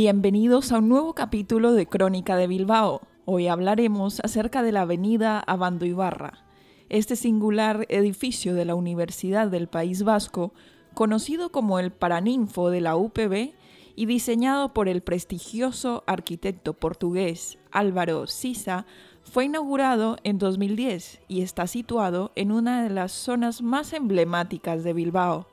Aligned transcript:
Bienvenidos 0.00 0.70
a 0.70 0.78
un 0.78 0.88
nuevo 0.88 1.12
capítulo 1.12 1.72
de 1.72 1.88
Crónica 1.88 2.36
de 2.36 2.46
Bilbao. 2.46 3.00
Hoy 3.24 3.48
hablaremos 3.48 4.20
acerca 4.20 4.62
de 4.62 4.70
la 4.70 4.82
avenida 4.82 5.40
Abando 5.40 5.86
Ibarra. 5.86 6.44
Este 6.88 7.16
singular 7.16 7.84
edificio 7.88 8.54
de 8.54 8.64
la 8.64 8.76
Universidad 8.76 9.48
del 9.48 9.66
País 9.66 10.04
Vasco, 10.04 10.52
conocido 10.94 11.50
como 11.50 11.80
el 11.80 11.90
Paraninfo 11.90 12.70
de 12.70 12.80
la 12.80 12.94
UPB 12.94 13.54
y 13.96 14.06
diseñado 14.06 14.72
por 14.72 14.88
el 14.88 15.02
prestigioso 15.02 16.04
arquitecto 16.06 16.74
portugués 16.74 17.58
Álvaro 17.72 18.28
Sisa, 18.28 18.86
fue 19.24 19.46
inaugurado 19.46 20.18
en 20.22 20.38
2010 20.38 21.22
y 21.26 21.42
está 21.42 21.66
situado 21.66 22.30
en 22.36 22.52
una 22.52 22.84
de 22.84 22.90
las 22.90 23.10
zonas 23.10 23.62
más 23.62 23.92
emblemáticas 23.92 24.84
de 24.84 24.92
Bilbao, 24.92 25.48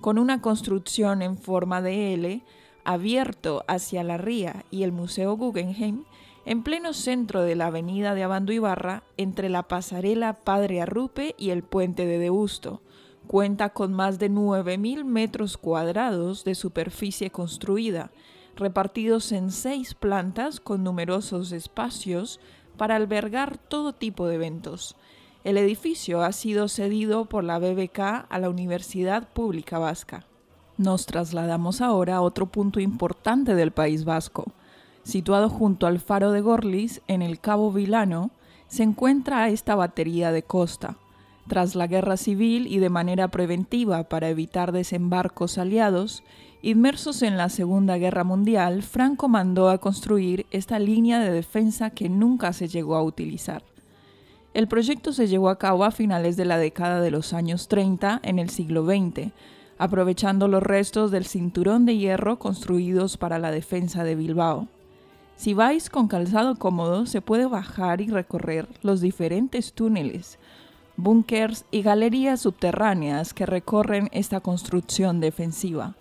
con 0.00 0.18
una 0.18 0.42
construcción 0.42 1.22
en 1.22 1.38
forma 1.38 1.80
de 1.82 2.14
L, 2.14 2.42
abierto 2.86 3.64
hacia 3.66 4.04
la 4.04 4.16
ría 4.16 4.64
y 4.70 4.84
el 4.84 4.92
Museo 4.92 5.36
Guggenheim, 5.36 6.04
en 6.44 6.62
pleno 6.62 6.92
centro 6.92 7.42
de 7.42 7.56
la 7.56 7.66
avenida 7.66 8.14
de 8.14 8.22
Abando 8.22 8.52
Ibarra, 8.52 9.02
entre 9.16 9.48
la 9.48 9.64
pasarela 9.64 10.34
Padre 10.34 10.80
Arrupe 10.80 11.34
y 11.36 11.50
el 11.50 11.64
puente 11.64 12.06
de 12.06 12.18
Deusto. 12.18 12.80
Cuenta 13.26 13.70
con 13.70 13.92
más 13.92 14.20
de 14.20 14.30
9.000 14.30 15.02
metros 15.02 15.56
cuadrados 15.56 16.44
de 16.44 16.54
superficie 16.54 17.30
construida, 17.30 18.12
repartidos 18.54 19.32
en 19.32 19.50
seis 19.50 19.94
plantas 19.94 20.60
con 20.60 20.84
numerosos 20.84 21.50
espacios 21.50 22.38
para 22.76 22.94
albergar 22.94 23.58
todo 23.58 23.94
tipo 23.94 24.28
de 24.28 24.36
eventos. 24.36 24.94
El 25.42 25.56
edificio 25.58 26.22
ha 26.22 26.30
sido 26.30 26.68
cedido 26.68 27.24
por 27.24 27.42
la 27.42 27.58
BBK 27.58 27.98
a 28.28 28.38
la 28.38 28.48
Universidad 28.48 29.28
Pública 29.32 29.80
Vasca. 29.80 30.24
Nos 30.78 31.06
trasladamos 31.06 31.80
ahora 31.80 32.16
a 32.16 32.20
otro 32.20 32.46
punto 32.46 32.80
importante 32.80 33.54
del 33.54 33.70
País 33.70 34.04
Vasco. 34.04 34.44
Situado 35.04 35.48
junto 35.48 35.86
al 35.86 36.00
faro 36.00 36.32
de 36.32 36.42
Gorlis, 36.42 37.00
en 37.08 37.22
el 37.22 37.40
Cabo 37.40 37.72
Vilano, 37.72 38.30
se 38.68 38.82
encuentra 38.82 39.48
esta 39.48 39.74
batería 39.74 40.32
de 40.32 40.42
costa. 40.42 40.96
Tras 41.48 41.76
la 41.76 41.86
guerra 41.86 42.18
civil 42.18 42.66
y 42.66 42.78
de 42.78 42.90
manera 42.90 43.28
preventiva 43.28 44.02
para 44.04 44.28
evitar 44.28 44.72
desembarcos 44.72 45.56
aliados, 45.56 46.22
inmersos 46.60 47.22
en 47.22 47.38
la 47.38 47.48
Segunda 47.48 47.96
Guerra 47.96 48.24
Mundial, 48.24 48.82
Franco 48.82 49.28
mandó 49.28 49.70
a 49.70 49.78
construir 49.78 50.44
esta 50.50 50.78
línea 50.78 51.20
de 51.20 51.30
defensa 51.30 51.88
que 51.88 52.10
nunca 52.10 52.52
se 52.52 52.68
llegó 52.68 52.96
a 52.96 53.02
utilizar. 53.02 53.62
El 54.52 54.68
proyecto 54.68 55.12
se 55.12 55.28
llevó 55.28 55.48
a 55.48 55.58
cabo 55.58 55.84
a 55.84 55.90
finales 55.90 56.36
de 56.36 56.44
la 56.44 56.58
década 56.58 57.00
de 57.00 57.10
los 57.10 57.32
años 57.32 57.68
30 57.68 58.20
en 58.22 58.38
el 58.38 58.50
siglo 58.50 58.84
XX, 58.84 59.32
aprovechando 59.78 60.48
los 60.48 60.62
restos 60.62 61.10
del 61.10 61.26
cinturón 61.26 61.86
de 61.86 61.96
hierro 61.96 62.38
construidos 62.38 63.16
para 63.16 63.38
la 63.38 63.50
defensa 63.50 64.04
de 64.04 64.14
Bilbao. 64.14 64.68
Si 65.36 65.52
vais 65.52 65.90
con 65.90 66.08
calzado 66.08 66.56
cómodo, 66.56 67.04
se 67.04 67.20
puede 67.20 67.46
bajar 67.46 68.00
y 68.00 68.08
recorrer 68.08 68.68
los 68.82 69.00
diferentes 69.00 69.74
túneles, 69.74 70.38
búnkers 70.96 71.66
y 71.70 71.82
galerías 71.82 72.40
subterráneas 72.40 73.34
que 73.34 73.44
recorren 73.44 74.08
esta 74.12 74.40
construcción 74.40 75.20
defensiva, 75.20 75.94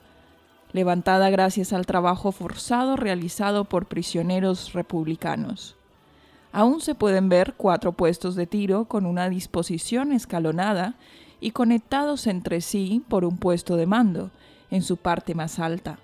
levantada 0.72 1.30
gracias 1.30 1.74
al 1.74 1.86
trabajo 1.86 2.32
forzado 2.32 2.96
realizado 2.96 3.66
por 3.66 3.88
prisioneros 3.88 4.72
republicanos. 4.74 5.76
Aún 6.54 6.80
se 6.80 6.96
pueden 6.96 7.28
ver 7.28 7.56
cuatro 7.58 7.92
puestos 7.92 8.36
de 8.36 8.48
tiro 8.48 8.86
con 8.86 9.06
una 9.06 9.28
disposición 9.28 10.14
escalonada 10.14 10.96
y 11.46 11.52
conectados 11.52 12.26
entre 12.26 12.60
sí 12.60 13.04
por 13.08 13.24
un 13.24 13.38
puesto 13.38 13.76
de 13.76 13.86
mando 13.86 14.32
en 14.72 14.82
su 14.82 14.98
parte 14.98 15.36
más 15.36 15.60
alta. 15.60 16.00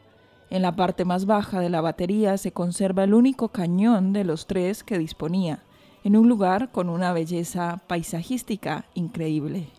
En 0.51 0.61
la 0.61 0.75
parte 0.75 1.03
más 1.03 1.25
baja 1.25 1.59
de 1.59 1.71
la 1.71 1.81
batería 1.81 2.37
se 2.37 2.51
conserva 2.51 3.05
el 3.05 3.15
único 3.15 3.47
cañón 3.47 4.13
de 4.13 4.23
los 4.23 4.45
tres 4.45 4.83
que 4.83 4.99
disponía, 4.99 5.63
en 6.03 6.15
un 6.15 6.29
lugar 6.29 6.71
con 6.71 6.89
una 6.89 7.11
belleza 7.11 7.81
paisajística 7.87 8.85
increíble. 8.93 9.69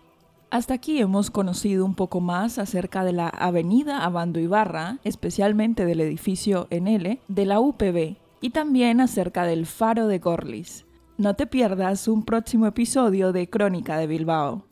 Hasta 0.51 0.75
aquí 0.75 0.99
hemos 0.99 1.31
conocido 1.31 1.84
un 1.84 1.95
poco 1.95 2.21
más 2.21 2.59
acerca 2.59 3.05
de 3.05 3.12
la 3.12 3.28
avenida 3.28 4.05
Abando 4.05 4.41
Ibarra, 4.41 4.99
especialmente 5.05 5.84
del 5.84 6.01
edificio 6.01 6.67
NL 6.72 7.21
de 7.28 7.47
la 7.47 7.61
UPB, 7.61 8.17
y 8.41 8.51
también 8.51 9.01
acerca 9.01 9.45
del 9.45 9.67
faro 9.67 10.09
de 10.09 10.19
Gorlis. 10.19 10.87
No 11.19 11.34
te 11.34 11.47
pierdas 11.47 12.09
un 12.09 12.25
próximo 12.25 12.67
episodio 12.67 13.31
de 13.31 13.49
Crónica 13.49 13.97
de 13.97 14.09
Bilbao. 14.09 14.72